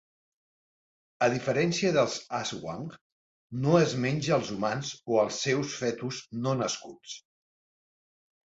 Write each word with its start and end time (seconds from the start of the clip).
A 1.27 1.27
diferència 1.33 1.91
dels 1.97 2.15
Aswang, 2.37 2.87
no 3.67 3.77
es 3.81 3.95
menja 4.07 4.33
als 4.39 4.51
humans 4.57 4.91
o 5.13 5.21
als 5.27 5.39
seus 5.45 5.77
fetus 5.85 6.25
no 6.47 6.59
nascuts. 6.65 7.17